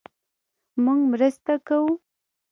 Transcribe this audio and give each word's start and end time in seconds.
مونږ 0.83 0.99
مرسته 1.11 1.53
کوو 1.67 1.91